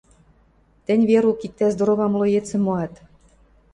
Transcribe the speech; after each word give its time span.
—Тӹнь, 0.85 1.05
Верук, 1.09 1.39
иктӓ 1.45 1.67
здорова 1.73 2.07
млоецӹм 2.11 2.61
моат. 2.65 2.93